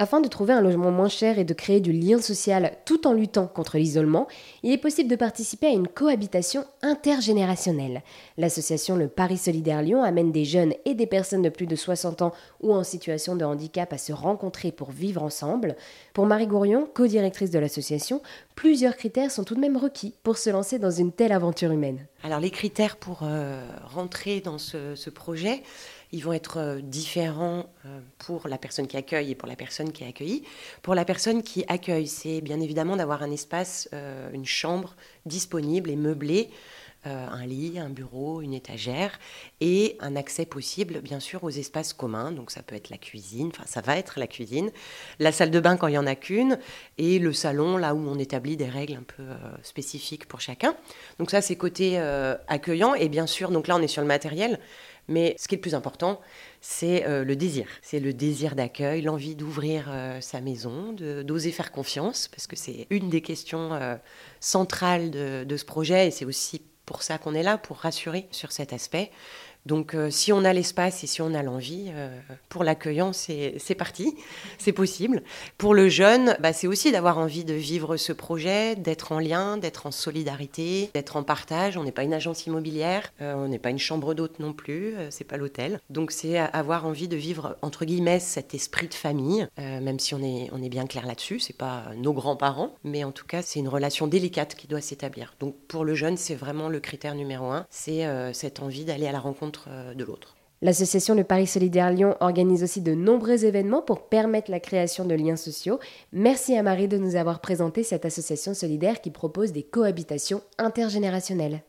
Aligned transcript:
Afin 0.00 0.20
de 0.20 0.28
trouver 0.28 0.52
un 0.52 0.60
logement 0.60 0.92
moins 0.92 1.08
cher 1.08 1.40
et 1.40 1.44
de 1.44 1.52
créer 1.52 1.80
du 1.80 1.90
lien 1.90 2.20
social 2.20 2.70
tout 2.84 3.08
en 3.08 3.12
luttant 3.12 3.48
contre 3.48 3.78
l'isolement, 3.78 4.28
il 4.62 4.72
est 4.72 4.78
possible 4.78 5.10
de 5.10 5.16
participer 5.16 5.66
à 5.66 5.72
une 5.72 5.88
cohabitation 5.88 6.64
intergénérationnelle. 6.82 8.04
L'association 8.36 8.94
Le 8.94 9.08
Paris 9.08 9.38
Solidaire 9.38 9.82
Lyon 9.82 10.04
amène 10.04 10.30
des 10.30 10.44
jeunes 10.44 10.72
et 10.84 10.94
des 10.94 11.08
personnes 11.08 11.42
de 11.42 11.48
plus 11.48 11.66
de 11.66 11.74
60 11.74 12.22
ans 12.22 12.32
ou 12.60 12.72
en 12.72 12.84
situation 12.84 13.34
de 13.34 13.44
handicap 13.44 13.92
à 13.92 13.98
se 13.98 14.12
rencontrer 14.12 14.70
pour 14.70 14.92
vivre 14.92 15.20
ensemble. 15.20 15.74
Pour 16.12 16.26
Marie 16.26 16.46
Gourion, 16.46 16.88
co-directrice 16.94 17.50
de 17.50 17.58
l'association, 17.58 18.22
plusieurs 18.54 18.96
critères 18.96 19.32
sont 19.32 19.42
tout 19.42 19.56
de 19.56 19.60
même 19.60 19.76
requis 19.76 20.14
pour 20.22 20.38
se 20.38 20.50
lancer 20.50 20.78
dans 20.78 20.92
une 20.92 21.10
telle 21.10 21.32
aventure 21.32 21.72
humaine. 21.72 22.06
Alors 22.24 22.40
les 22.40 22.50
critères 22.50 22.96
pour 22.96 23.20
euh, 23.22 23.64
rentrer 23.84 24.40
dans 24.40 24.58
ce, 24.58 25.08
projet, 25.08 25.62
ils 26.10 26.24
vont 26.24 26.32
être 26.32 26.58
euh, 26.58 26.80
différents 26.80 27.66
euh, 27.86 28.00
pour 28.18 28.48
la 28.48 28.58
personne 28.58 28.88
qui 28.88 28.96
accueille 28.96 29.30
et 29.30 29.34
pour 29.36 29.48
la 29.48 29.54
personne 29.54 29.92
qui 29.92 30.02
est 30.02 30.08
accueillie. 30.08 30.42
Pour 30.82 30.96
la 30.96 31.04
personne 31.04 31.44
qui 31.44 31.64
accueille, 31.68 32.08
c'est 32.08 32.40
bien 32.40 32.60
évidemment 32.60 32.96
d'avoir 32.96 33.22
un 33.22 33.30
espace, 33.30 33.88
une 34.32 34.44
chambre 34.44 34.96
disponible 35.26 35.90
et 35.90 35.96
meublée, 35.96 36.50
un 37.04 37.46
lit, 37.46 37.78
un 37.78 37.88
bureau, 37.88 38.42
une 38.42 38.52
étagère 38.52 39.18
et 39.60 39.96
un 40.00 40.16
accès 40.16 40.44
possible 40.44 41.00
bien 41.00 41.20
sûr 41.20 41.44
aux 41.44 41.50
espaces 41.50 41.92
communs. 41.92 42.32
Donc 42.32 42.50
ça 42.50 42.62
peut 42.62 42.74
être 42.74 42.90
la 42.90 42.98
cuisine, 42.98 43.48
enfin 43.52 43.64
ça 43.66 43.80
va 43.80 43.96
être 43.96 44.18
la 44.18 44.26
cuisine, 44.26 44.70
la 45.18 45.32
salle 45.32 45.50
de 45.50 45.60
bain 45.60 45.76
quand 45.76 45.86
il 45.86 45.94
y 45.94 45.98
en 45.98 46.06
a 46.06 46.14
qu'une 46.14 46.58
et 46.98 47.18
le 47.18 47.32
salon 47.32 47.76
là 47.76 47.94
où 47.94 47.98
on 47.98 48.18
établit 48.18 48.56
des 48.56 48.68
règles 48.68 48.94
un 48.94 49.04
peu 49.04 49.24
spécifiques 49.62 50.26
pour 50.26 50.40
chacun. 50.40 50.74
Donc 51.18 51.30
ça 51.30 51.40
c'est 51.40 51.56
côté 51.56 51.98
accueillant 52.48 52.94
et 52.94 53.08
bien 53.08 53.26
sûr 53.26 53.50
donc 53.50 53.68
là 53.68 53.76
on 53.76 53.82
est 53.82 53.88
sur 53.88 54.02
le 54.02 54.08
matériel. 54.08 54.58
Mais 55.08 55.34
ce 55.38 55.48
qui 55.48 55.54
est 55.54 55.58
le 55.58 55.62
plus 55.62 55.74
important, 55.74 56.20
c'est 56.60 57.06
euh, 57.06 57.24
le 57.24 57.34
désir. 57.34 57.66
C'est 57.80 57.98
le 57.98 58.12
désir 58.12 58.54
d'accueil, 58.54 59.00
l'envie 59.00 59.34
d'ouvrir 59.34 59.86
euh, 59.88 60.20
sa 60.20 60.42
maison, 60.42 60.92
d'oser 60.92 61.50
faire 61.50 61.72
confiance, 61.72 62.28
parce 62.28 62.46
que 62.46 62.56
c'est 62.56 62.86
une 62.90 63.08
des 63.08 63.22
questions 63.22 63.72
euh, 63.72 63.96
centrales 64.38 65.10
de, 65.10 65.44
de, 65.44 65.56
ce 65.56 65.64
projet, 65.64 66.08
et 66.08 66.10
c'est 66.10 66.26
aussi 66.26 66.60
pour 66.88 67.02
ça 67.02 67.18
qu'on 67.18 67.34
est 67.34 67.42
là, 67.42 67.58
pour 67.58 67.76
rassurer 67.76 68.28
sur 68.30 68.50
cet 68.50 68.72
aspect. 68.72 69.10
Donc 69.68 69.94
euh, 69.94 70.10
si 70.10 70.32
on 70.32 70.44
a 70.44 70.54
l'espace 70.54 71.04
et 71.04 71.06
si 71.06 71.20
on 71.20 71.34
a 71.34 71.42
l'envie, 71.42 71.90
euh, 71.90 72.08
pour 72.48 72.64
l'accueillant, 72.64 73.12
c'est 73.12 73.74
parti, 73.76 74.16
c'est 74.58 74.72
possible. 74.72 75.22
Pour 75.58 75.74
le 75.74 75.90
jeune, 75.90 76.36
bah, 76.40 76.54
c'est 76.54 76.66
aussi 76.66 76.90
d'avoir 76.90 77.18
envie 77.18 77.44
de 77.44 77.52
vivre 77.52 77.98
ce 77.98 78.14
projet, 78.14 78.76
d'être 78.76 79.12
en 79.12 79.18
lien, 79.18 79.58
d'être 79.58 79.86
en 79.86 79.90
solidarité, 79.90 80.88
d'être 80.94 81.16
en 81.16 81.22
partage. 81.22 81.76
On 81.76 81.84
n'est 81.84 81.92
pas 81.92 82.02
une 82.02 82.14
agence 82.14 82.46
immobilière, 82.46 83.12
euh, 83.20 83.34
on 83.34 83.48
n'est 83.48 83.58
pas 83.58 83.68
une 83.68 83.78
chambre 83.78 84.14
d'hôte 84.14 84.40
non 84.40 84.54
plus, 84.54 84.94
c'est 85.10 85.24
pas 85.24 85.36
l'hôtel. 85.36 85.80
Donc 85.90 86.12
c'est 86.12 86.38
avoir 86.38 86.86
envie 86.86 87.08
de 87.08 87.16
vivre, 87.16 87.56
entre 87.60 87.84
guillemets, 87.84 88.20
cet 88.20 88.54
esprit 88.54 88.88
de 88.88 88.94
famille, 88.94 89.46
même 89.58 89.98
si 89.98 90.14
on 90.14 90.22
est, 90.22 90.48
on 90.52 90.62
est 90.62 90.70
bien 90.70 90.86
clair 90.86 91.06
là-dessus, 91.06 91.40
c'est 91.40 91.56
pas 91.56 91.84
nos 91.96 92.14
grands-parents, 92.14 92.74
mais 92.84 93.04
en 93.04 93.12
tout 93.12 93.26
cas 93.26 93.42
c'est 93.42 93.58
une 93.58 93.68
relation 93.68 94.06
délicate 94.06 94.54
qui 94.54 94.66
doit 94.66 94.80
s'établir. 94.80 95.34
Donc 95.40 95.54
pour 95.68 95.84
le 95.84 95.94
jeune, 95.94 96.16
c'est 96.16 96.34
vraiment 96.34 96.68
le 96.68 96.80
critère 96.80 97.14
numéro 97.14 97.46
un, 97.46 97.66
c'est 97.68 98.06
cette 98.32 98.60
envie 98.60 98.84
d'aller 98.84 99.06
à 99.06 99.12
la 99.12 99.20
rencontre 99.20 99.57
euh, 99.68 99.94
de 99.94 100.04
l'autre. 100.04 100.36
L'association 100.60 101.14
Le 101.14 101.22
Paris 101.22 101.46
Solidaire 101.46 101.92
Lyon 101.92 102.16
organise 102.18 102.64
aussi 102.64 102.80
de 102.80 102.92
nombreux 102.92 103.44
événements 103.44 103.82
pour 103.82 104.08
permettre 104.08 104.50
la 104.50 104.58
création 104.58 105.04
de 105.04 105.14
liens 105.14 105.36
sociaux. 105.36 105.78
Merci 106.12 106.56
à 106.56 106.64
Marie 106.64 106.88
de 106.88 106.98
nous 106.98 107.14
avoir 107.14 107.40
présenté 107.40 107.84
cette 107.84 108.04
association 108.04 108.54
solidaire 108.54 109.00
qui 109.00 109.10
propose 109.10 109.52
des 109.52 109.62
cohabitations 109.62 110.42
intergénérationnelles. 110.58 111.62